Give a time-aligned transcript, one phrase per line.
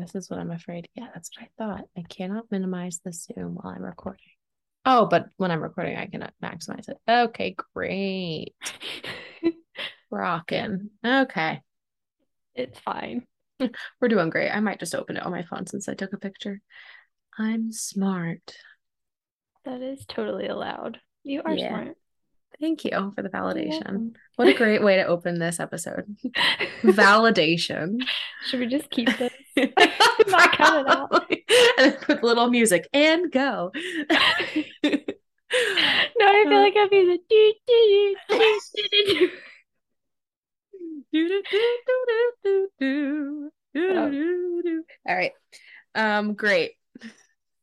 [0.00, 0.88] this is what I'm afraid.
[0.94, 1.84] Yeah, that's what I thought.
[1.96, 4.20] I cannot minimize the Zoom while I'm recording.
[4.86, 6.96] Oh, but when I'm recording, I cannot maximize it.
[7.08, 8.54] Okay, great.
[10.10, 10.90] Rocking.
[11.04, 11.60] Okay.
[12.54, 13.26] It's fine.
[14.00, 14.50] We're doing great.
[14.50, 16.60] I might just open it on my phone since I took a picture.
[17.38, 18.54] I'm smart.
[19.64, 20.98] That is totally allowed.
[21.22, 21.68] You are Yeah.
[21.68, 21.96] smart.
[22.60, 24.14] Thank you for the validation.
[24.36, 26.16] What a great way to open this episode.
[26.82, 27.98] Validation.
[28.46, 29.32] Should we just keep this?
[30.28, 31.30] Not cut it out.
[31.30, 31.40] and
[31.78, 33.72] then put little music and go.
[34.82, 37.18] No, I feel like I'd be the
[41.12, 43.50] do do do do do do.
[43.74, 45.32] Do all right.
[45.94, 46.72] Um, great.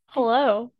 [0.07, 0.71] Hello.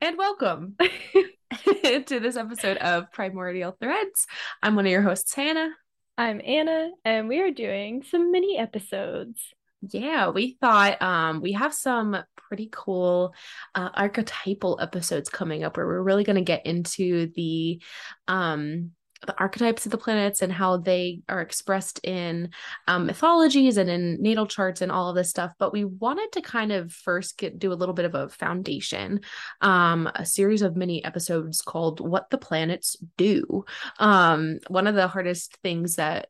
[0.00, 0.76] And welcome
[1.64, 4.26] to this episode of Primordial Threads.
[4.62, 5.70] I'm one of your hosts, Hannah.
[6.16, 9.40] I'm Anna, and we are doing some mini episodes.
[9.90, 13.34] Yeah, we thought um we have some pretty cool
[13.74, 17.82] uh archetypal episodes coming up where we're really going to get into the
[18.28, 18.92] um
[19.26, 22.50] the archetypes of the planets and how they are expressed in
[22.88, 25.52] um, mythologies and in natal charts and all of this stuff.
[25.58, 29.20] But we wanted to kind of first get do a little bit of a foundation,
[29.62, 33.64] um, a series of mini episodes called "What the Planets Do."
[33.98, 36.28] Um, one of the hardest things that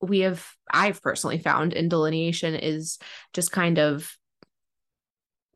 [0.00, 2.98] we have I've personally found in delineation is
[3.32, 4.10] just kind of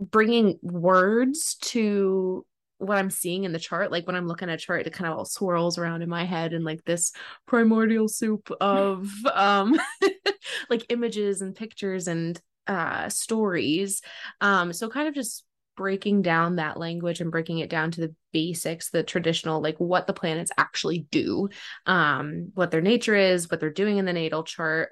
[0.00, 2.44] bringing words to
[2.78, 3.92] what I'm seeing in the chart.
[3.92, 6.24] Like when I'm looking at a chart, it kind of all swirls around in my
[6.24, 7.12] head and like this
[7.46, 9.78] primordial soup of um
[10.70, 14.00] like images and pictures and uh stories.
[14.40, 15.44] Um so kind of just
[15.80, 20.06] breaking down that language and breaking it down to the basics, the traditional, like what
[20.06, 21.48] the planets actually do,
[21.86, 24.90] um, what their nature is, what they're doing in the natal chart,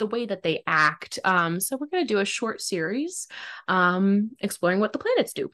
[0.00, 1.20] the way that they act.
[1.24, 3.28] Um, so we're going to do a short series
[3.68, 5.52] um, exploring what the planets do.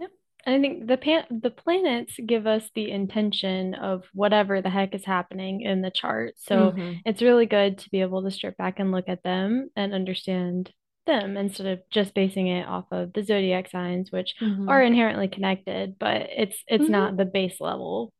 [0.00, 0.10] Yep.
[0.44, 4.92] And I think the pan the planets give us the intention of whatever the heck
[4.92, 6.34] is happening in the chart.
[6.38, 7.02] So Mhm.
[7.04, 10.72] it's really good to be able to strip back and look at them and understand
[11.06, 14.68] them instead of just basing it off of the zodiac signs, which Mhm.
[14.68, 16.90] are inherently connected, but it's it's Mhm.
[16.90, 18.12] not the base level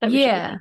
[0.00, 0.56] that we should be Yeah.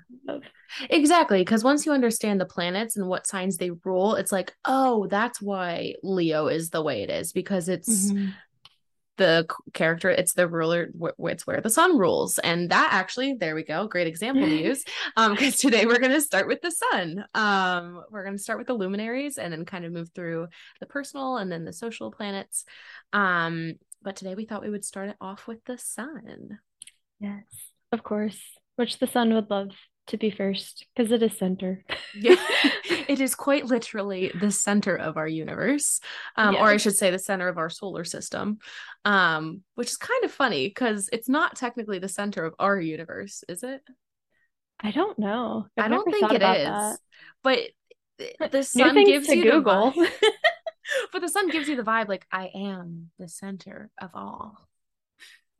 [0.92, 5.08] Exactly, because once you understand the planets and what signs they rule, it's like, oh,
[5.08, 8.34] that's why Leo is the way it is because it's Mhm.
[9.20, 13.64] The character, it's the ruler, it's where the sun rules, and that actually, there we
[13.64, 14.84] go, great example to use.
[15.16, 17.24] Um, because today we're going to start with the sun.
[17.36, 20.48] Um, we're going to start with the luminaries and then kind of move through
[20.80, 22.66] the personal and then the social planets.
[23.14, 26.58] Um, but today we thought we would start it off with the sun.
[27.20, 27.44] Yes,
[27.92, 28.40] of course.
[28.78, 29.72] Which the sun would love
[30.10, 31.84] to be first because it is center.
[32.14, 32.36] Yeah,
[33.08, 36.00] it is quite literally the center of our universe,
[36.36, 38.60] um, or I should say, the center of our solar system,
[39.06, 43.44] um, which is kind of funny because it's not technically the center of our universe,
[43.48, 43.82] is it?
[44.80, 45.68] I don't know.
[45.78, 46.98] I've I don't think thought it is, that.
[47.44, 47.60] but
[48.52, 49.92] the sun gives to you Google.
[49.92, 50.12] the vibe.
[51.14, 54.58] but the sun gives you the vibe like I am the center of all.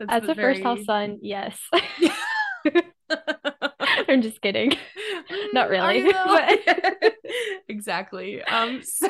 [0.08, 1.60] As the a first house very- sun, yes.
[4.08, 4.74] I'm just kidding.
[5.54, 7.14] Not really, but-
[7.68, 8.42] exactly.
[8.44, 9.08] Um, so,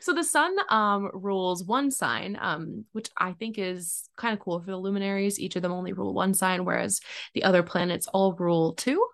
[0.00, 4.60] so the sun um rules one sign, um, which I think is kind of cool
[4.60, 5.40] for the luminaries.
[5.40, 7.00] Each of them only rule one sign, whereas
[7.34, 9.04] the other planets all rule two.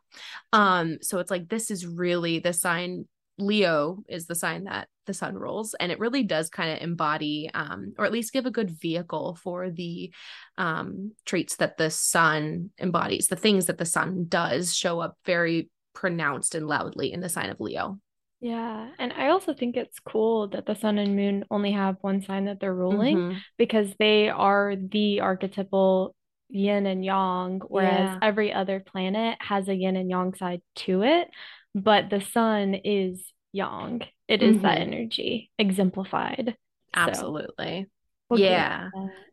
[0.52, 3.06] Um, so it's like this is really the sign.
[3.38, 7.50] Leo is the sign that the sun rules, and it really does kind of embody,
[7.54, 10.12] um, or at least give a good vehicle for the
[10.58, 13.28] um traits that the sun embodies.
[13.28, 17.50] The things that the sun does show up very pronounced and loudly in the sign
[17.50, 17.98] of Leo.
[18.40, 22.22] Yeah, and I also think it's cool that the sun and moon only have one
[22.22, 23.40] sign that they're ruling Mhm.
[23.56, 26.14] because they are the archetypal
[26.48, 28.18] yin and yang, whereas Yeah.
[28.22, 31.28] every other planet has a yin and yang side to it,
[31.74, 34.02] but the sun is yang.
[34.26, 34.82] It is that Mhm.
[34.82, 36.56] energy exemplified.
[36.94, 37.86] So Absolutely.
[38.28, 38.90] we'll yeah.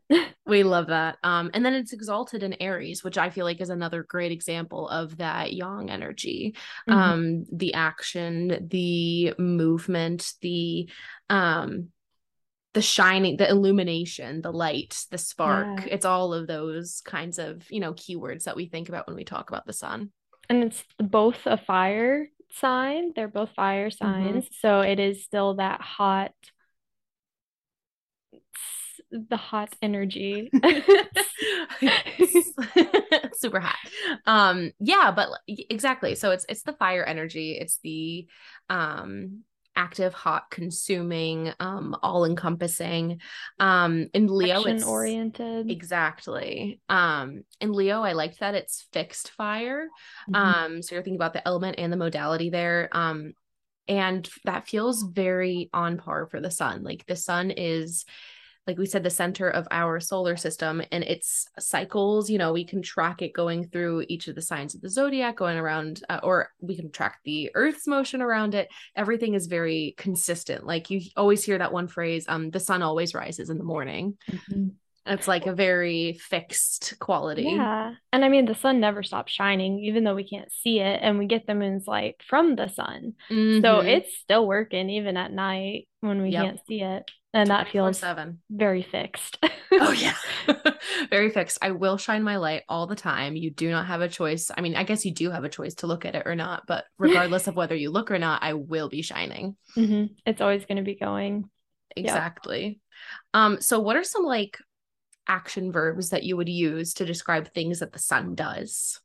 [0.46, 1.18] We love that.
[1.24, 4.88] Um, and then it's exalted in Aries, which I feel like is another great example
[4.88, 6.54] of that yang energy.
[6.88, 6.94] Mhm.
[6.94, 10.88] Um, the action, the movement, the
[11.28, 11.88] um
[12.74, 15.66] the shining, the illumination, the light, the spark.
[15.86, 15.94] Yeah.
[15.94, 19.24] It's all of those kinds of, you know, keywords that we think about when we
[19.24, 20.12] talk about the sun.
[20.48, 23.12] And it's both a fire sign.
[23.14, 24.46] They're both fire signs.
[24.60, 26.32] So it is still that hot,
[29.10, 30.50] the hot energy.
[33.34, 33.76] super hot
[34.26, 38.26] um yeah but exactly so it's it's the fire energy it's the
[38.70, 39.42] um
[39.76, 43.20] active, hot, consuming, um, all encompassing.
[43.60, 45.70] Um, in Leo, it's oriented.
[45.70, 46.80] exactly.
[46.88, 49.88] Um, in Leo, I liked that it's fixed fire.
[50.28, 50.36] Mhm.
[50.36, 52.88] Um, so you're thinking about the element and the modality there.
[52.92, 53.34] Um,
[53.88, 56.82] and that feels very on par for the sun.
[56.82, 58.04] Like the sun is
[58.66, 62.28] like we said, the center of our solar system and its cycles.
[62.28, 65.36] You know, we can track it going through each of the signs of the zodiac,
[65.36, 68.68] going around, uh, or we can track the Earth's motion around it.
[68.96, 70.66] Everything is very consistent.
[70.66, 74.16] Like you always hear that one phrase, um, the sun always rises in the morning.
[74.30, 74.72] Mhm.
[75.08, 77.44] It's like a very fixed quality.
[77.44, 77.94] Yeah.
[78.12, 81.16] And I mean, the sun never stops shining, even though we can't see it, and
[81.20, 83.14] we get the moon's light from the sun.
[83.28, 83.86] So Mhm.
[83.86, 86.44] it's still working even at night when we Yep.
[86.44, 87.08] can't see it.
[87.36, 88.38] And that feels 24/7.
[88.50, 89.38] very fixed.
[89.72, 90.14] Oh yeah.
[91.10, 91.58] Very fixed.
[91.60, 93.36] I will shine my light all the time.
[93.36, 94.50] You do not have a choice.
[94.56, 96.62] I mean, I guess you do have a choice to look at it or not,
[96.66, 99.56] but regardless of whether you look or not, I will be shining.
[99.76, 100.14] Mhm.
[100.24, 101.50] It's always going to be going.
[101.94, 102.80] Exactly.
[103.34, 104.58] Um so what are some like
[105.28, 109.00] action verbs that you would use to describe things that the sun does?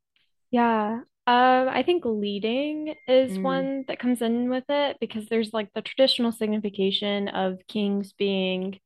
[0.51, 1.01] Yeah.
[1.27, 3.41] Um, I think leading is Mm.
[3.43, 8.79] one that comes in with it because there's like the traditional signification of kings being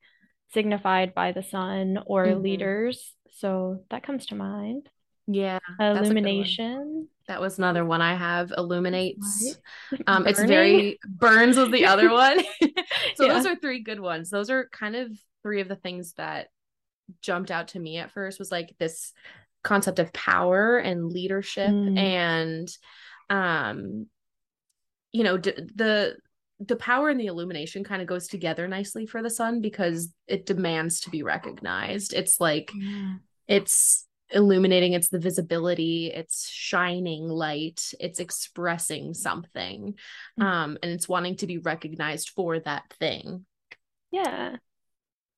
[0.54, 2.42] signified by the sun or Mhm.
[2.44, 3.16] leaders.
[3.32, 4.90] So that comes to mind.
[5.28, 6.06] Yeah, that's a good one.
[6.06, 7.08] Illumination.
[7.28, 8.54] That was another one I have.
[8.56, 9.58] Illuminates.
[9.92, 10.02] Light.
[10.08, 12.44] Um, it's very burns was the other one.
[13.16, 13.34] so Yeah.
[13.34, 14.30] those are three good ones.
[14.30, 16.50] Those are kind of three of the things that
[17.22, 19.14] jumped out to me at first was like this
[19.66, 21.98] concept of power and leadership Mm.
[21.98, 22.68] and
[23.30, 24.08] um
[25.12, 26.16] you know d- the
[26.60, 30.46] the power and the illumination kind of goes together nicely for the sun because it
[30.46, 32.14] demands to be recognized.
[32.14, 33.16] It's like Yeah.
[33.48, 39.94] it's illuminating it's the visibility it's shining light it's expressing something
[40.40, 40.44] Mm.
[40.44, 43.46] um and it's wanting to be recognized for that thing
[44.12, 44.56] Yeah.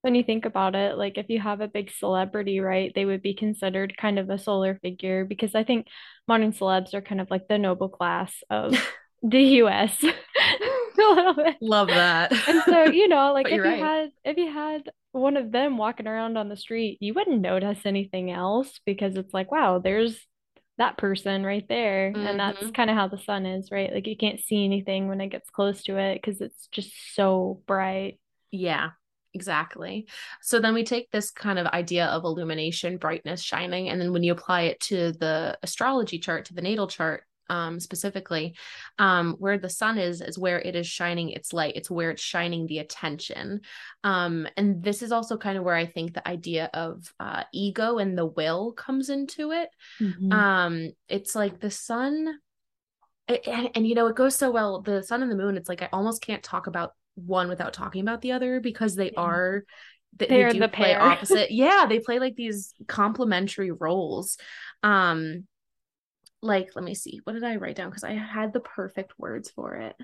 [0.07, 3.21] When you think about it, like if you have a big celebrity, right, they would
[3.21, 5.87] be considered kind of a solar figure because I think
[6.29, 8.73] modern celebs are kind of like the noble class of
[9.21, 10.13] the US a
[11.01, 11.57] little bit.
[11.59, 13.77] love that And so, you know, like if you're right.
[13.77, 17.85] had if you had one of them walking around on the street, you wouldn't notice
[17.85, 20.25] anything else because it's like, wow, there's
[20.77, 22.17] that person right there.
[22.23, 22.71] And that's Mhm.
[22.71, 23.93] kind of how the sun is, right?
[23.93, 27.61] Like you can't see anything when it gets close to it because it's just so
[27.67, 28.19] bright.
[28.51, 28.91] yeah
[29.37, 30.07] exactly.
[30.41, 34.23] So then we take this kind of idea of illumination brightness shining and then when
[34.23, 38.55] you apply it to the astrology chart to the natal chart um specifically
[38.99, 42.21] um where the sun is is where it is shining its light it's where it's
[42.21, 43.61] shining the attention.
[44.03, 47.99] Um and this is also kind of where i think the idea of uh ego
[47.99, 49.69] and the will comes into it.
[50.01, 50.33] Mhm.
[50.33, 50.73] um
[51.07, 52.13] it's like the sun
[53.29, 55.69] a- and, and you know it goes so well the sun and the moon it's
[55.69, 59.21] like i almost can't talk about one without talking about the other because they Yeah.
[59.21, 59.63] are
[60.17, 61.01] they, They are do the play pair.
[61.11, 61.51] opposite.
[61.51, 64.37] Yeah they play like these complementary roles.
[64.83, 65.47] Um
[66.41, 67.19] like let me see.
[67.23, 67.89] What did i write down?
[67.89, 69.95] Because i had the perfect words for it.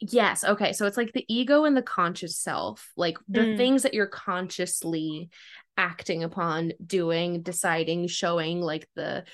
[0.00, 0.44] Yes.
[0.44, 0.72] Okay.
[0.74, 3.56] So it's like the ego and the conscious self like the Mm.
[3.56, 5.30] things that you're consciously
[5.78, 9.24] acting upon doing deciding showing like the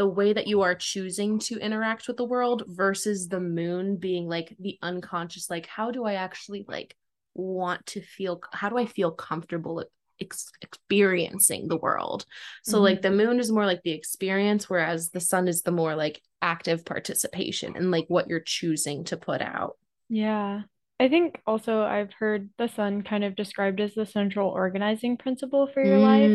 [0.00, 4.26] the way that you are choosing to interact with the world versus the moon being
[4.26, 6.96] like the unconscious like how do i actually like
[7.34, 9.84] want to feel how do i feel comfortable
[10.20, 12.24] ex- experiencing the world
[12.64, 12.82] so Mhm.
[12.88, 16.22] like the moon is more like the experience whereas the sun is the more like
[16.40, 19.76] active participation and like what you're choosing to put out
[20.08, 20.62] Yeah.
[20.98, 25.66] I think also I've heard the sun kind of described as the central organizing principle
[25.72, 26.32] for your life.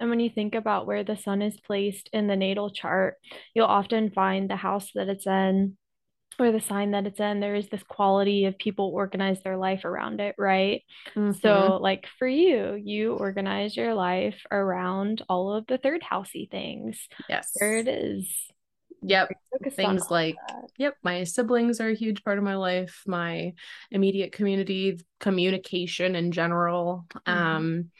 [0.00, 3.16] And when you think about where the sun is placed in the natal chart,
[3.54, 5.76] you'll often find the house that it's in
[6.38, 7.40] or the sign that it's in.
[7.40, 10.82] There is this quality of people organize their life around it, right?
[11.16, 11.40] mhm.
[11.42, 17.08] So, like for you, you organize your life around all of the third housey things.
[17.28, 18.28] yes There it is.
[19.02, 19.30] yep
[19.76, 20.70] things like that.
[20.78, 23.52] yep my siblings are a huge part of my life my
[23.90, 27.26] immediate community communication in general Mhm.
[27.34, 27.90] um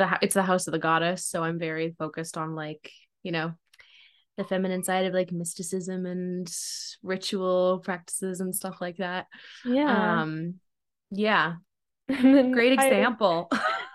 [0.00, 2.90] the it's the house of the goddess so i'm very focused on like
[3.22, 3.52] you know
[4.36, 6.50] the feminine side of like mysticism and
[7.02, 9.26] ritual practices and stuff like that
[9.64, 10.22] Yeah.
[10.22, 10.54] um
[11.10, 11.54] yeah
[12.08, 13.48] great example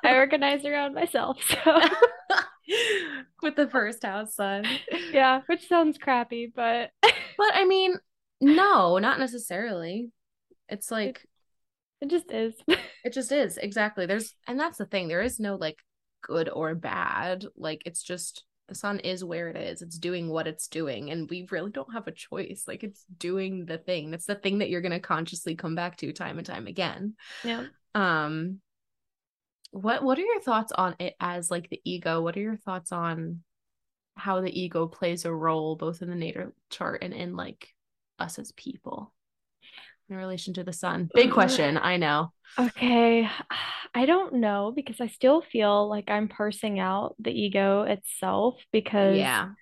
[0.04, 1.38] I organize around myself.
[1.42, 1.82] So,
[3.42, 4.66] with the first house sun
[5.12, 7.96] yeah, which sounds crappy, but but i mean
[8.40, 10.12] no not necessarily
[10.70, 11.26] it's like
[12.02, 12.54] it just is.
[13.04, 13.58] It just is.
[13.58, 14.08] Exactly.
[14.08, 15.08] There's and that's the thing.
[15.08, 15.78] There is no like
[16.26, 17.46] good or bad.
[17.56, 19.82] Like it's just the sun is where it is.
[19.82, 22.64] It's doing what it's doing and we really don't have a choice.
[22.68, 24.12] Like it's doing the thing.
[24.12, 27.16] That's the thing that you're going to consciously come back to time and time again.
[27.44, 27.66] Yeah.
[27.94, 28.60] Um
[29.72, 32.22] what what are your thoughts on it as like the ego?
[32.22, 33.42] What are your thoughts on
[34.16, 37.68] how the ego plays a role both in the natal chart and in like
[38.18, 39.14] us as people
[40.10, 41.10] in relation to the sun.
[41.14, 42.32] Big question i know.
[42.58, 43.28] Okay
[43.96, 49.30] i don't know because i still feel like i'm parsing out the ego itself because
[49.30, 49.56] yeah.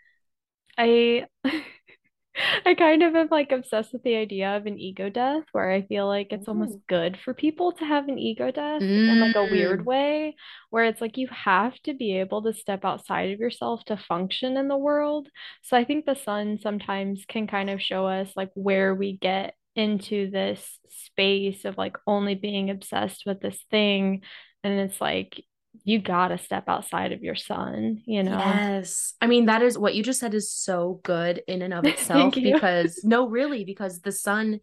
[0.78, 1.28] I
[2.66, 5.84] I kind of am like obsessed with the idea of an ego death where I
[5.84, 9.46] feel like it's almost good for people to have an ego death in like a
[9.46, 10.36] weird Mm, way,
[10.72, 14.58] where it's like you have to be able to step outside of yourself to function
[14.58, 15.30] in the world.
[15.62, 19.56] So I think the sun sometimes can kind of show us like where we get
[19.75, 24.22] into this space of like only being obsessed with this thing.
[24.63, 25.44] And it's like
[25.84, 28.38] you gotta step outside of your sun, you know?
[28.38, 29.13] Yes.
[29.22, 32.36] I mean, that is what you just said is so good in and of itself
[32.36, 34.60] because no, really, because the sun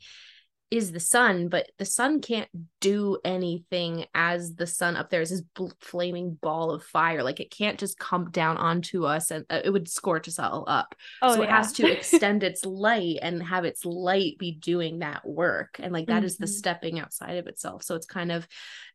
[0.70, 2.48] is the sun, but the sun can't
[2.80, 7.22] do anything as the sun up there is this bl- flaming ball of fire.
[7.24, 10.64] Like it can't just come down onto us and uh, it would scorch us all
[10.68, 10.94] up.
[11.22, 15.26] Oh So it has to extend its light and have its light be doing that
[15.26, 15.80] work.
[15.80, 16.50] And like that is the Mhm.
[16.50, 17.82] stepping outside of itself.
[17.82, 18.46] So it's kind of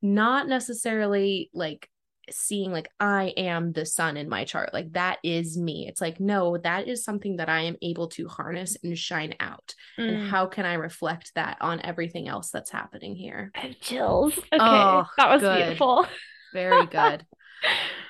[0.02, 1.90] not necessarily like
[2.32, 4.74] seeing like I am the sun in my chart.
[4.74, 5.88] Like that is me.
[5.88, 9.74] It's like, no, that is something that I am able to harness and shine out.
[9.98, 10.30] And Mm.
[10.30, 13.52] how can I reflect that on everything else that's happening here?
[13.56, 14.38] I have chills.
[14.38, 15.66] Okay, Oh, that was good.
[15.66, 16.08] beautiful.
[16.54, 17.26] Very good.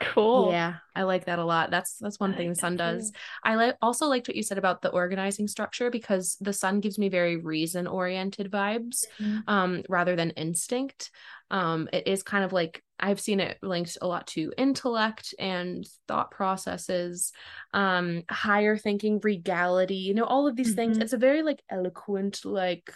[0.00, 0.50] Cool.
[0.50, 1.70] Yeah, I like that a lot.
[1.70, 3.12] That's that's one thing the sun does.
[3.42, 6.98] I like also liked what you said about the organizing structure because the sun gives
[6.98, 9.48] me very reason oriented vibes Mhm.
[9.48, 11.10] um rather than instinct.
[11.50, 15.86] Um it is kind of like I've seen it linked a lot to intellect and
[16.06, 17.32] thought processes,
[17.72, 20.98] um higher thinking, regality, you know, all of these things.
[20.98, 21.00] Mhm.
[21.00, 22.92] It's a very like eloquent like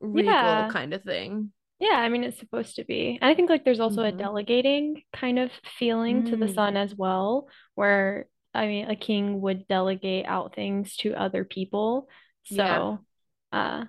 [0.00, 0.66] regal Yeah.
[0.66, 1.52] kind of thing.
[1.78, 3.18] Yeah, I mean it's supposed to be.
[3.20, 4.12] And I think like there's also a Mhm.
[4.12, 9.40] delegating kind of feeling to the Mm, sun as well, where I mean a king
[9.42, 12.08] would delegate out things to other people.
[12.48, 12.84] yeah.
[12.84, 13.04] So,
[13.52, 13.84] uh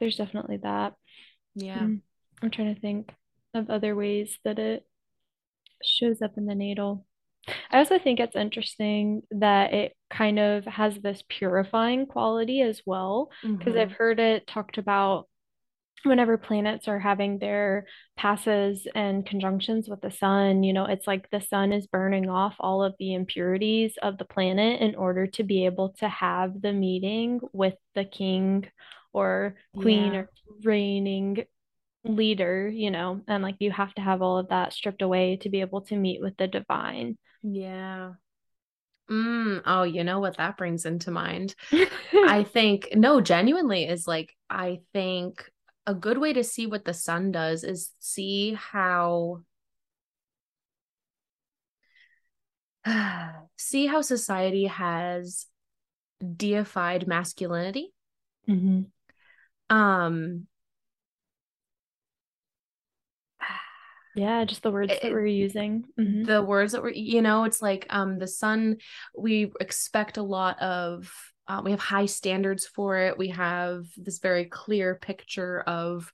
[0.00, 0.94] there's definitely that.
[1.54, 1.90] Yeah.
[1.90, 2.00] Mm.
[2.42, 3.12] I'm trying to think
[3.54, 4.86] of other ways that it
[5.84, 7.06] shows up in the natal.
[7.70, 13.30] I also think it's interesting that it kind of has this purifying quality as well,
[13.58, 13.94] because I've Mhm.
[13.94, 15.28] heard it talked about
[16.04, 21.30] whenever planets are having their passes and conjunctions with the sun, you know, it's like
[21.30, 25.42] the sun is burning off all of the impurities of the planet in order to
[25.44, 28.66] be able to have the meeting with the king
[29.12, 30.20] or queen Yeah.
[30.20, 30.30] or
[30.62, 31.44] reigning
[32.04, 35.50] leader, you know, and like you have to have all of that stripped away to
[35.50, 37.18] be able to meet with the divine.
[37.42, 38.14] Yeah.
[39.10, 41.54] Mm, oh, you know what that brings into mind?
[42.12, 45.44] I think, no, genuinely is like, I think
[45.86, 49.42] a good way to see what the sun does is see how
[53.56, 55.46] see how society has
[56.36, 57.92] deified masculinity.
[58.46, 58.82] hmm
[59.68, 60.46] Um
[64.16, 65.84] Yeah, just the words that we're using.
[65.96, 68.76] hmm the words that we're you know it's like um the sun
[69.16, 73.18] we expect a lot of uh, we have high standards for it.
[73.18, 76.12] We have this very clear picture of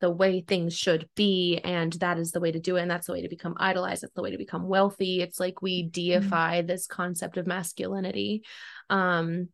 [0.00, 3.06] the way things should be and that is the way to do it and that's
[3.06, 4.02] the way to become idolized.
[4.02, 5.20] That's the way to become wealthy.
[5.20, 8.42] It's like we deify this concept of masculinity
[8.88, 9.48] um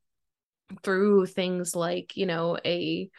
[0.83, 3.11] through things like you know a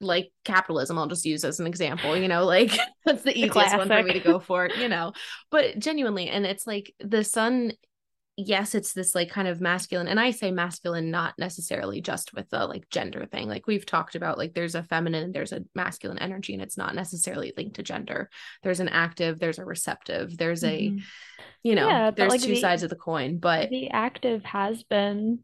[0.00, 3.76] like capitalism i'll just use as an example you know like that's the The easiest
[3.76, 5.12] one for me to go for you know.
[5.50, 7.72] But genuinely and it's like the sun
[8.36, 12.48] yes it's this like kind of masculine and i say masculine not necessarily just with
[12.50, 13.48] the like gender thing.
[13.48, 16.76] Like we've talked about like there's a feminine and there's a masculine energy and it's
[16.76, 18.28] not necessarily linked to gender.
[18.62, 20.98] There's an active there's a receptive there's a hmm
[21.62, 24.82] you know Yeah, there's like two the sides of the coin but the active has
[24.84, 25.40] been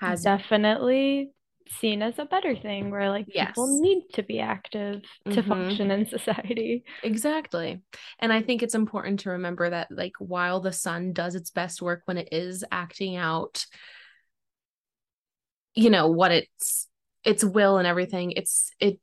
[0.00, 1.30] has definitely
[1.78, 5.48] seen as a better thing where like people need to be active to mm-hmm.
[5.48, 6.84] function in society.
[7.02, 7.80] Exactly.
[8.18, 11.80] And I think it's important to remember that, like, while the sun does its best
[11.80, 13.66] work when it is acting out,
[15.74, 16.88] you know, what its
[17.24, 18.98] its will and everything, it's it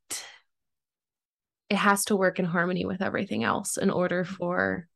[1.70, 4.88] it has to work in harmony with everything else in order for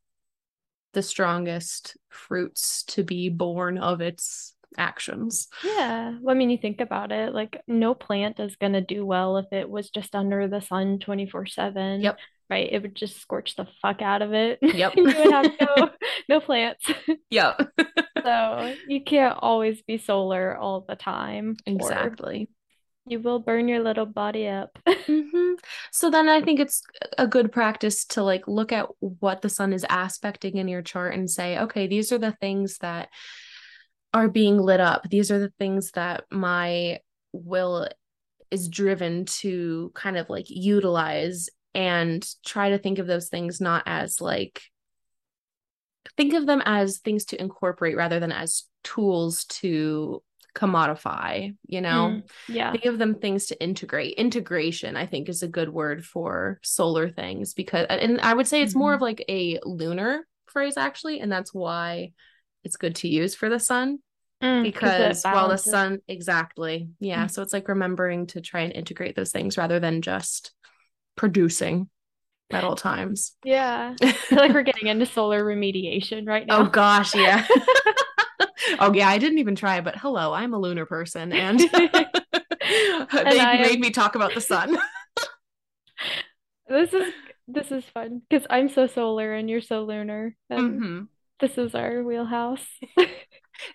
[0.93, 5.47] the strongest fruits to be born of its actions.
[5.63, 6.15] Yeah.
[6.21, 9.37] Well, I mean, you think about it, like no plant is going to do well
[9.37, 12.01] if it was just under the sun 24/7.
[12.03, 12.17] Yep.
[12.49, 14.59] right, it would just scorch the fuck out of it.
[14.75, 14.95] Yep.
[14.95, 15.89] you would have no
[16.29, 16.85] no plants.
[17.29, 17.71] Yep.
[18.23, 21.55] so you can't always be solar all the time.
[21.65, 22.49] exactly.
[23.07, 24.77] you will burn your little body up.
[24.87, 25.53] hmm
[25.91, 26.83] So then I think it's
[27.17, 31.13] a good practice to like look at what the sun is aspecting in your chart
[31.15, 33.09] and say, okay, these are the things that
[34.13, 35.09] are being lit up.
[35.09, 36.99] These are the things that my
[37.31, 37.87] will
[38.49, 43.83] is driven to kind of like utilize and try to think of those things not
[43.85, 44.61] as like
[46.17, 50.21] think of them as things to incorporate rather than as tools to
[50.53, 52.17] commodify, you know?
[52.17, 52.71] Mm, yeah.
[52.73, 54.15] Think of them things to integrate.
[54.17, 58.61] Integration, I think, is a good word for solar things because, and I would say
[58.61, 58.95] it's more Mhm.
[58.95, 62.11] of like a lunar phrase actually, and that's why
[62.63, 63.99] it's good to use for the sun
[64.41, 66.89] Mm, because while the sun, exactly.
[66.99, 67.25] Yeah.
[67.25, 67.31] Mm.
[67.31, 70.51] So it's like remembering to try and integrate those things rather than just
[71.15, 71.89] producing
[72.49, 73.33] at all times.
[73.43, 73.93] Yeah.
[74.01, 77.45] I feel like we're getting into solar remediation right now Oh gosh, yeah.
[78.79, 81.69] oh yeah, I didn't even try, but hello, I'm a lunar person and they
[83.39, 84.75] I made am- me talk about the sun.
[86.67, 87.13] This is
[87.47, 90.35] this is fun because I'm so solar and you're so lunar.
[90.49, 91.07] And Mhm.
[91.41, 92.65] This is our wheelhouse.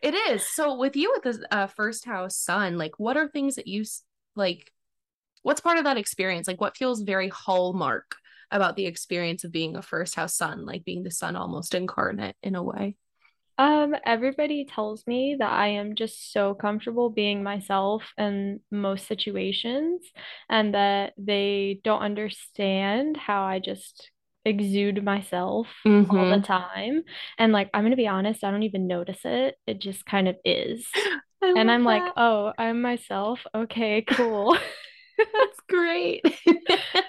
[0.02, 0.46] It is.
[0.54, 3.84] So with you with the uh, first house sun, like what are things that you
[4.34, 4.72] like
[5.42, 6.48] what's part of that experience?
[6.48, 8.16] Like what feels very hallmark
[8.50, 12.34] about the experience of being a first house sun, like being the sun almost incarnate
[12.42, 12.96] in a way?
[13.58, 20.02] Um, everybody tells me that I am just so comfortable being myself in most situations
[20.50, 24.10] and that they don't understand how I just
[24.46, 25.68] exude myself
[26.08, 26.44] all the Mhm.
[26.44, 27.02] time.
[27.38, 29.56] And like, I'm gonna be honest, I don't even notice it.
[29.66, 30.86] It just kind of is.
[31.42, 33.46] And I'm like, oh, I'm myself.
[33.54, 34.56] Okay, cool.
[35.18, 36.22] That's great.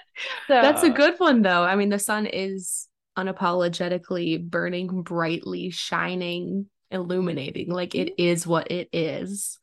[0.48, 1.62] So That's a good one, though.
[1.62, 7.70] I mean, the sun is unapologetically burning brightly, shining, illuminating.
[7.70, 9.58] Like it is what it is.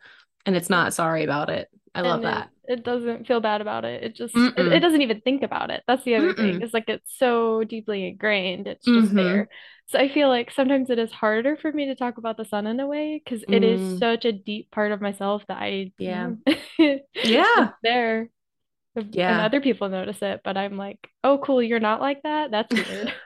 [0.45, 1.67] And it's not sorry about it.
[1.93, 2.49] I love that.
[2.67, 4.03] It, doesn't feel bad about it.
[4.03, 5.83] It just it, it doesn't even think about it.
[5.87, 6.59] That's the other thing.
[6.59, 6.63] Mm-mm.
[6.63, 8.67] It's like it's so deeply ingrained.
[8.67, 9.15] It's just Mhm.
[9.15, 9.49] there.
[9.87, 12.65] So I feel like sometimes it is harder for me to talk about the sun
[12.67, 13.93] in a way because it Mm.
[13.93, 16.31] is such a deep part of myself that I Yeah.
[17.13, 18.29] yeah there.
[18.95, 19.43] And Yeah.
[19.45, 22.51] other people notice it, but I'm like, oh cool, you're not like that?
[22.51, 23.13] That's weird.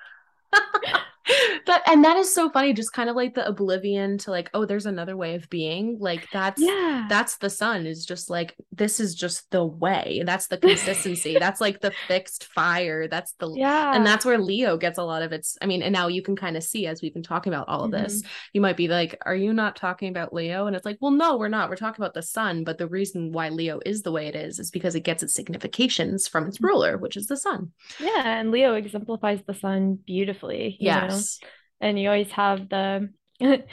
[1.65, 4.65] that and that is so funny just kind of like the oblivion to like oh
[4.65, 7.05] there's another way of being like that's Yeah.
[7.09, 11.61] that's the sun is just like this is just the way that's the consistency that's
[11.61, 13.95] like the fixed fire that's the Yeah.
[13.95, 16.35] and that's where leo gets a lot of its i mean and now you can
[16.35, 18.29] kind of see as we've been talking about all of this mm-hmm.
[18.53, 21.37] you might be like are you not talking about leo and it's like well no
[21.37, 24.27] we're not we're talking about the sun but the reason why leo is the way
[24.27, 26.67] it is is because it gets its significations from its mm-hmm.
[26.67, 31.18] ruler which is the sun Yeah, and Leo exemplifies the sun beautifully, you know.
[31.19, 31.39] Yes
[31.81, 33.65] And you always have the the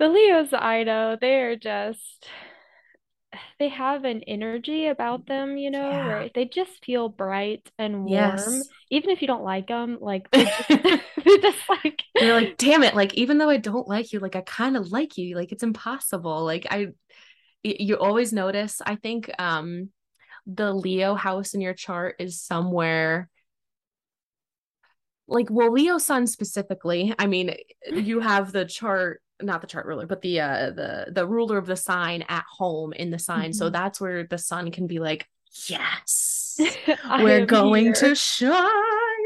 [0.00, 2.28] Leos I know, they are just
[3.58, 6.02] they have an energy about them, you know, Yeah.
[6.02, 8.64] where they just feel bright and warm.
[8.64, 10.68] yes Even if you don't like them, like they just,
[11.24, 14.36] they're just like you're like damn it like even though i don't like you like
[14.36, 16.88] i kind of like you like it's impossible like I,
[17.62, 19.90] you always notice i think um
[20.46, 23.30] the leo house in your chart is somewhere
[25.30, 27.54] like well leo sun specifically i mean
[27.92, 31.66] you have the chart not the chart ruler but the uh the the ruler of
[31.66, 33.72] the sign at home in the sign so Mhm.
[33.72, 35.26] that's where the sun can be like
[35.68, 36.58] yes
[37.22, 37.92] we're going here.
[37.94, 38.66] to shine.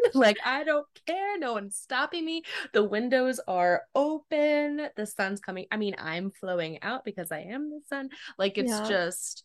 [0.13, 1.39] Like, I don't care.
[1.39, 2.43] No one's stopping me.
[2.75, 4.89] The windows are open.
[4.97, 5.67] The sun's coming.
[5.73, 8.11] I mean, I'm flowing out because I am the sun.
[8.39, 8.87] Like, it's Yeah.
[8.87, 9.45] just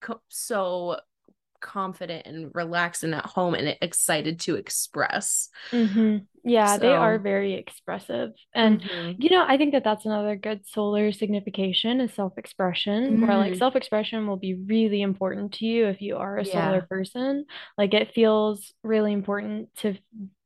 [0.00, 1.00] co- so
[1.64, 5.48] confident and relaxed and at home and excited to express.
[5.72, 8.30] hmm Yeah, they are very expressive.
[8.54, 9.16] And Mhm.
[9.18, 13.58] You know, I think that that's another good solar signification is self-expression, where like Mm.
[13.58, 16.86] self-expression will be really important to you if you are a solar Yeah.
[16.88, 17.46] person.
[17.78, 19.94] Like it feels really important to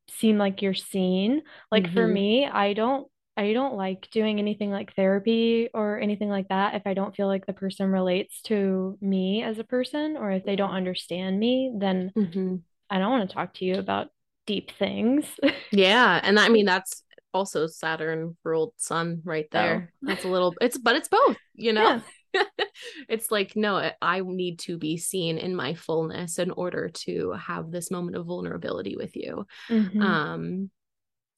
[0.09, 1.42] seem like you're seen.
[1.72, 2.12] Like for Mhm.
[2.12, 6.83] me, I don't I don't like doing anything like therapy or anything like that if
[6.87, 10.57] I don't feel like the person relates to me as a person or if they
[10.57, 12.62] don't understand me, then Mhm.
[12.90, 14.09] I don't want to talk to you about
[14.46, 15.24] deep things.
[15.70, 19.57] Yeah, and I mean that's also Saturn ruled sun right Oh.
[19.59, 19.92] there.
[20.03, 22.03] That's a little it's but it's both, you know.
[22.35, 22.42] Yeah.
[23.09, 27.70] it's like no, I- need to be seen in my fullness in order to have
[27.70, 29.46] this moment of vulnerability with you.
[29.68, 30.03] Mhm.
[30.03, 30.70] Um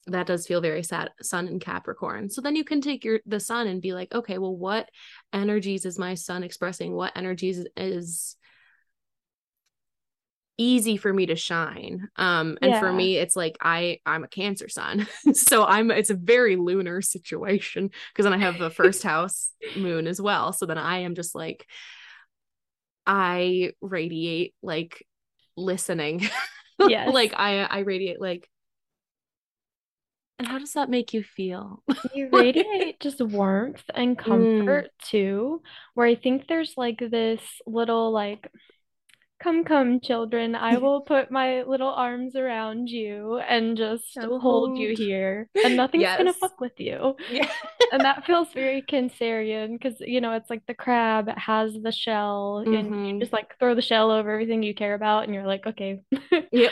[0.07, 2.29] that does feel very sad sun and Capricorn.
[2.29, 4.89] So then you can take your the sun and be like, okay, well what
[5.31, 6.93] energies is my sun expressing?
[6.93, 8.35] What energies is
[10.57, 14.69] easy for me to shine um and for me it's like i i'm a cancer
[14.69, 19.53] sun so i'm it's a very lunar situation because then i have the first house
[19.75, 21.65] moon as well so then i am just like
[23.07, 25.03] i radiate like
[25.57, 26.21] listening
[26.79, 27.11] Yes.
[27.11, 28.47] like i i radiate like
[30.41, 34.81] and how does that make you feel You radiate just warmth and Mm.
[34.81, 35.61] comfort too,
[35.93, 38.51] where I think there's like this little like
[39.41, 40.55] Come, come, children.
[40.55, 45.75] I will put my little arms around you and just will hold you here, and
[45.75, 47.15] nothing's gonna fuck with you.
[47.27, 47.49] yeah
[47.91, 52.65] And that feels very Cancerian because, you know, it's like the crab has the shell,
[52.71, 53.21] and you Mhm.
[53.21, 56.01] just like throw the shell over everything you care about, and you're like, okay.
[56.51, 56.71] Yeah,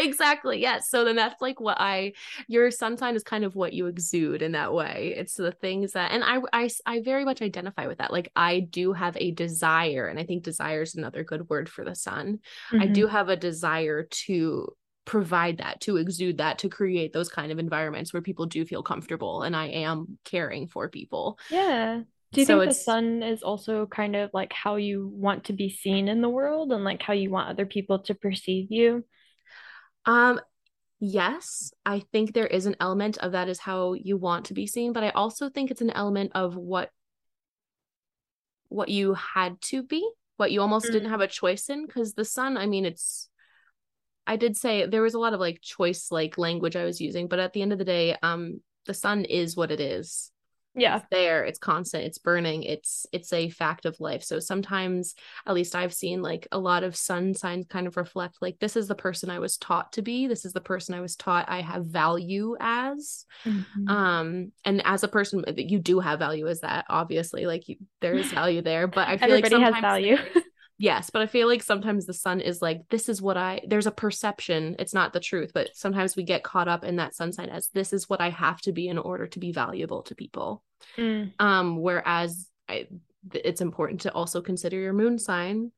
[0.00, 0.60] exactly.
[0.60, 0.90] Yes.
[0.90, 2.12] So then that's like what I,
[2.48, 5.14] your sun sign is kind of what you exude in that way.
[5.16, 8.12] It's the things that, and I, I, I very much identify with that.
[8.12, 11.84] Like I do have a desire, and I think desire is another good word for
[11.84, 12.40] the sun.
[12.78, 12.94] I Mhm.
[12.94, 14.68] do have a desire to
[15.04, 18.82] provide that, to exude that, to create those kind of environments where people do feel
[18.82, 21.38] comfortable and I am caring for people.
[21.48, 22.02] Yeah.
[22.32, 25.52] Do you So think the sun is also kind of like how you want to
[25.52, 29.04] be seen in the world and like how you want other people to perceive you?
[30.06, 30.40] Um,
[30.98, 34.66] yes, I think there is an element of that is how you want to be
[34.66, 36.90] seen, but I also think it's an element of what
[38.68, 41.10] what you had to be, what you almost didn't Mm.
[41.10, 43.28] have a choice in, because the sun, I mean, it's
[44.26, 47.26] I did say there was a lot of like choice like language I was using,
[47.26, 50.30] but at the end of the day, um, the sun is what it is.
[50.74, 50.96] Yeah.
[50.98, 54.22] It's there, it's constant, it's burning, it's it's a fact of life.
[54.22, 55.14] So sometimes,
[55.46, 58.76] at least I've seen like a lot of sun signs kind of reflect like this
[58.76, 61.48] is the person I was taught to be, this is the person I was taught
[61.48, 63.26] I have value as.
[63.44, 63.88] Mhm.
[63.88, 68.14] Um, and as a person, you do have value as that, obviously, like you, there
[68.14, 70.16] is value there, but I feel Everybody like has value.
[70.82, 73.86] Yes, but I feel like sometimes the sun is like, this is what I, there's
[73.86, 74.76] a perception.
[74.78, 77.68] It's not the truth, but sometimes we get caught up in that sun sign as
[77.74, 80.62] this is what I have to be in order to be valuable to people.
[80.96, 81.32] Mm.
[81.38, 82.86] Um, whereas I,
[83.34, 85.70] it's important to also consider your moon sign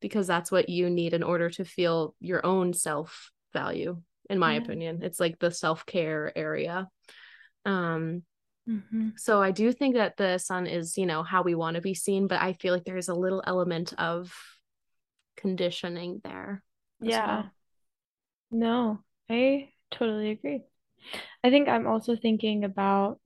[0.00, 4.54] because that's what you need in order to feel your own self value, in my
[4.54, 4.58] Yeah.
[4.58, 5.04] opinion.
[5.04, 6.88] It's like the self care area.
[7.64, 8.24] Um,
[8.68, 9.18] Mhm.
[9.18, 11.94] so I do think that the sun is, you know, how we want to be
[11.94, 14.32] seen, but I feel like there's a little element of
[15.36, 16.62] conditioning there.
[17.00, 17.26] Yeah.
[17.26, 17.52] well.
[18.50, 18.98] No,
[19.30, 20.62] I totally agree.
[21.44, 23.20] I think I'm also thinking about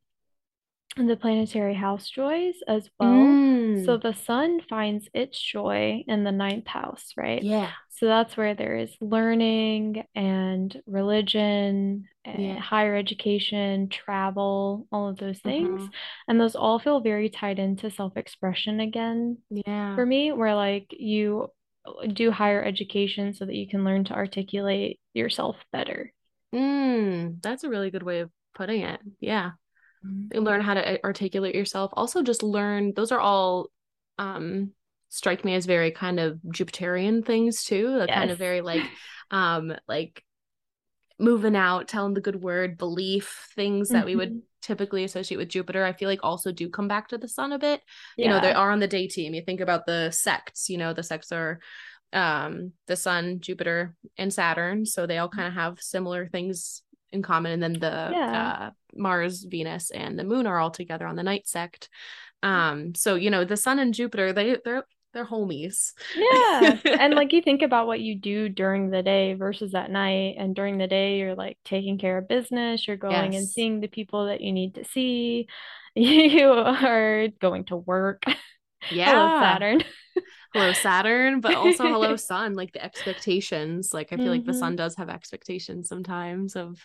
[0.97, 3.25] the planetary house joys as well.
[3.85, 7.43] So Mm, the sun finds its joy in the ninth house, right?
[7.43, 7.71] yeah.
[7.89, 12.59] So that's where there is learning and religion, and Yeah.
[12.61, 15.81] higher education, travel, all of those things.
[15.81, 15.93] Mhm.
[16.29, 19.95] And those all feel very tied into self-expression again Yeah.
[19.95, 21.49] for me, where like you
[22.13, 26.13] do higher education so that you can learn to articulate yourself better.
[26.55, 29.01] Mm, that's a really good way of putting it.
[29.21, 29.53] Yeah.
[30.33, 31.91] You learn how to uh, articulate yourself.
[31.95, 33.69] Also just learn those are all
[34.19, 34.73] um
[35.09, 37.99] strike me as very kind of Jupiterian things too.
[37.99, 38.83] The kind of very like
[39.31, 40.25] um like
[41.19, 44.43] moving out, telling the good word, belief, things that we would Mhm.
[44.61, 47.59] typically associate with Jupiter, I feel like also do come back to the sun a
[47.59, 47.81] bit.
[48.17, 48.25] Yeah.
[48.27, 49.35] You know, they are on the day team.
[49.35, 51.61] You think about the sects, you know, the sects are
[52.13, 54.87] um the sun, Jupiter, and Saturn.
[54.87, 57.53] So they all kind of have similar things in common.
[57.53, 58.53] And then the Yeah.
[58.67, 61.89] uh Mars, Venus, and the moon are all together on the night sect.
[62.43, 65.93] Um, so you know, the sun and Jupiter, they they're they're homies.
[66.15, 66.79] Yeah.
[66.85, 70.37] And like you think about what you do during the day versus at night.
[70.39, 73.89] And during the day, you're like taking care of business, you're going and seeing the
[73.89, 75.49] people that you need to see.
[75.95, 78.23] You are going to work.
[78.91, 79.13] Yeah.
[79.13, 79.85] Hello, Saturn.
[80.53, 83.93] hello Saturn, but also hello Sun, like the expectations.
[83.93, 84.77] Like I feel like the sun mm-hmm.
[84.77, 86.79] does have expectations sometimes of,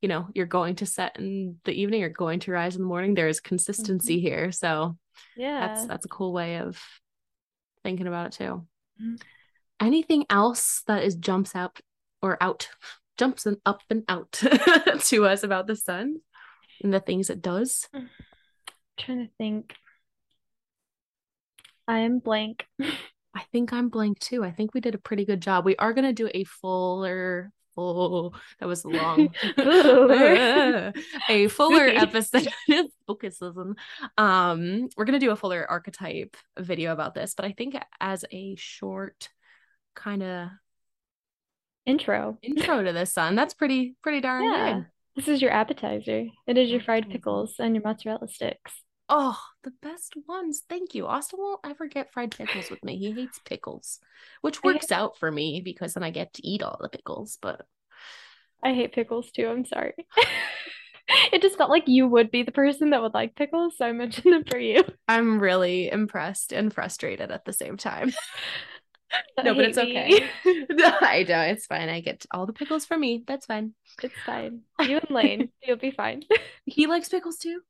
[0.00, 2.88] you know, you're going to set in the evening, you're going to rise in the
[2.88, 3.14] morning.
[3.14, 3.48] There is mm-hmm.
[3.48, 4.52] consistency here.
[4.52, 4.96] So
[5.36, 5.66] Yeah.
[5.66, 6.80] that's that's a cool way of
[7.82, 8.66] thinking about it too.
[9.02, 9.20] Mhm.
[9.80, 11.80] Anything else that is jumps out
[12.20, 12.68] or out,
[13.16, 14.32] jumps and up and out
[15.04, 16.16] to us about the sun
[16.82, 17.88] and the things it does?
[17.94, 18.08] Mm.
[18.98, 19.74] trying to think.
[21.90, 22.64] I am blank.
[23.34, 24.44] I think I'm blank too.
[24.44, 25.64] I think we did a pretty good job.
[25.64, 28.34] We are gonna do a fuller, full.
[28.60, 29.28] That was long.
[29.56, 30.92] Fuller.
[31.28, 32.46] a fuller episode.
[32.68, 33.74] Spookism.
[34.16, 38.54] Um, we're gonna do a fuller archetype video about this, but I think as a
[38.56, 39.28] short
[39.96, 40.48] kind of
[41.86, 42.38] Intro.
[42.42, 44.74] intro to the sun, that's pretty pretty darn Yeah.
[44.74, 44.86] good.
[45.16, 46.26] This is your appetizer.
[46.46, 48.80] It is your fried pickles and your mozzarella sticks.
[49.12, 50.62] Oh, the best ones.
[50.68, 51.08] Thank you.
[51.08, 52.96] Austin won't ever get fried pickles with me.
[52.96, 53.98] He hates pickles,
[54.40, 57.36] which works out for me because then I get to eat all the pickles.
[57.42, 57.66] But
[58.62, 59.48] I hate pickles too.
[59.48, 59.94] I'm sorry.
[61.32, 63.90] it just felt like you would be the person that would like pickles, so I
[63.90, 64.84] mentioned them for you.
[65.08, 68.12] I'm really impressed and frustrated at the same time.
[69.42, 70.28] no, but it's okay.
[70.44, 71.88] I know it's fine.
[71.88, 73.24] I get all the pickles for me.
[73.26, 73.74] That's fine.
[74.04, 74.60] It's fine.
[74.78, 76.22] You and Lane, you'll be fine.
[76.64, 77.60] he likes pickles too.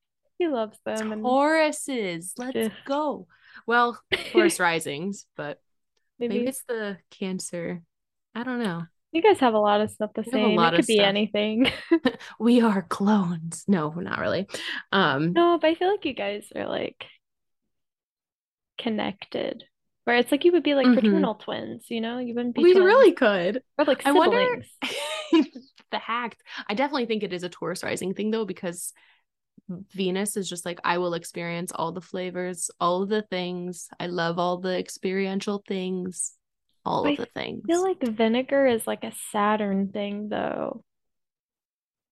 [0.40, 1.12] He loves them.
[1.12, 1.22] And...
[1.22, 2.72] Tauruses, let's Ugh.
[2.86, 3.26] go.
[3.66, 4.00] Well,
[4.32, 5.60] Taurus risings, but
[6.18, 6.38] maybe.
[6.38, 7.82] maybe it's the Cancer.
[8.34, 8.84] I don't know.
[9.12, 10.58] You guys have a lot of stuff the we same.
[10.58, 11.06] It could be stuff.
[11.06, 11.70] anything.
[12.40, 13.64] we are clones.
[13.68, 14.48] No, not really.
[14.92, 17.04] Um No, but I feel like you guys are like
[18.78, 19.64] connected.
[20.04, 21.00] Where it's like you would be like mm-hmm.
[21.00, 22.16] fraternal twins, you know?
[22.16, 22.86] You wouldn't be We twins.
[22.86, 23.62] really could.
[23.76, 24.24] Or like siblings.
[24.24, 24.62] I wonder
[25.90, 26.42] the hacked.
[26.66, 28.94] I definitely think it is a Taurus rising thing though, because
[29.92, 33.88] Venus is just like I will experience all the flavors, all of the things.
[33.98, 36.34] I love all the experiential things
[36.84, 37.62] all of the things.
[37.64, 40.84] I feel like vinegar is like a Saturn thing though.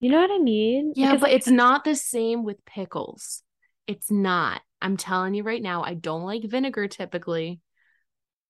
[0.01, 0.93] You know what I mean?
[0.95, 3.43] Yeah, because but like, it's not the same with pickles.
[3.87, 4.61] It's not.
[4.81, 7.61] I'm telling you right now, I don't like vinegar typically,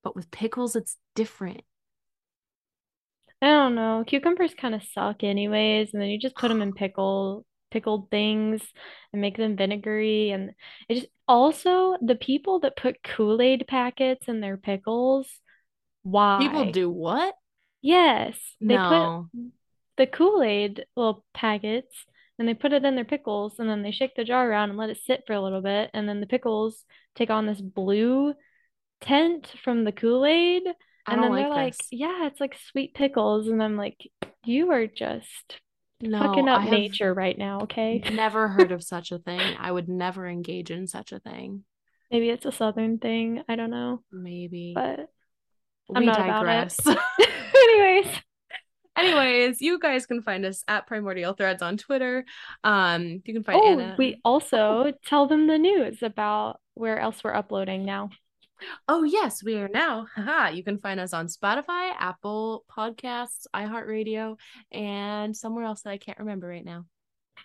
[0.03, 1.62] but with pickles, it's different.
[3.40, 4.05] I don't know.
[4.07, 8.62] Cucumbers kind of suck anyways, and then you just put them in pickle pickled things
[9.12, 10.52] and make them vinegary and
[10.88, 15.28] it just also the people that put Kool-Aid packets in their pickles
[16.02, 16.38] why?
[16.40, 17.35] People do what?
[17.83, 18.38] Yes.
[18.61, 19.28] They no.
[19.33, 19.52] put
[19.96, 21.94] the Kool-Aid little packets
[22.38, 24.78] and they put it in their pickles and then they shake the jar around and
[24.78, 28.33] let it sit for a little bit and then the pickles take on this blue
[29.00, 30.62] tint from the Kool-Aid
[31.07, 34.11] and then they're like, yeah, it's like sweet pickles and I'm like,
[34.44, 35.61] you are just
[36.00, 38.02] no, fucking up nature right now, okay?
[38.12, 39.40] Never heard of such a thing.
[39.58, 41.64] I would never engage in such a thing.
[42.11, 43.42] Maybe it's a southern thing.
[43.48, 44.02] I don't know.
[44.11, 44.72] Maybe.
[44.74, 45.08] But
[45.94, 46.78] I'm we not digress.
[46.80, 47.28] about it.
[47.54, 48.16] Anyways.
[48.96, 52.24] Anyways, you guys can find us at Primordial Threads on Twitter.
[52.64, 53.94] Um, you can find oh, Anna.
[53.96, 58.11] We also tell them the news about where else we're uploading now.
[58.87, 60.07] Oh yes, we are now.
[60.14, 64.37] Haha, you can find us on Spotify, Apple Podcasts, iHeartRadio,
[64.73, 66.85] and somewhere else that I can't remember right now.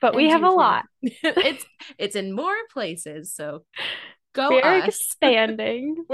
[0.01, 0.85] But and we have a lot.
[1.01, 1.65] it's
[1.97, 3.65] it's in more places, so
[4.33, 4.87] go We're us.
[4.87, 6.05] expanding.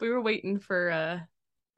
[0.00, 1.18] we were waiting for uh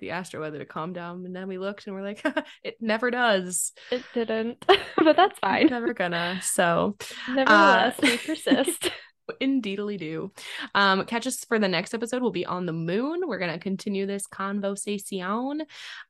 [0.00, 2.24] the astro weather to calm down and then we looked and we're like
[2.62, 4.64] it never does it didn't
[4.96, 6.96] but that's fine it's never gonna so
[7.28, 8.92] nevertheless uh, we persist
[9.40, 10.32] indeedly do
[10.74, 14.06] um catch us for the next episode we'll be on the moon we're gonna continue
[14.06, 15.62] this conversation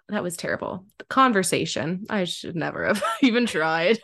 [0.09, 3.98] that was terrible the conversation i should never have even tried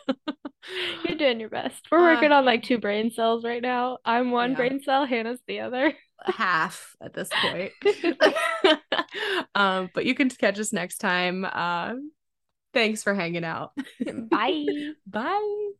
[1.07, 4.31] you're doing your best we're uh, working on like two brain cells right now i'm
[4.31, 4.57] one yeah.
[4.57, 7.71] brain cell hannah's the other half at this point.
[9.55, 11.45] um, but you can catch us next time.
[11.45, 11.93] Uh,
[12.73, 13.71] thanks for hanging out.
[14.29, 14.65] Bye.
[15.05, 15.71] Bye.